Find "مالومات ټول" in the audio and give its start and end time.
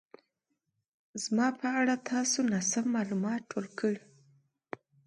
2.95-3.65